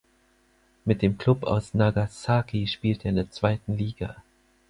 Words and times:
Mit 0.83 1.03
dem 1.03 1.19
Club 1.19 1.43
aus 1.43 1.75
Nagasaki 1.75 2.65
spielte 2.65 3.03
er 3.03 3.09
in 3.09 3.15
der 3.17 3.29
zweiten 3.29 3.77
Liga. 3.77 4.15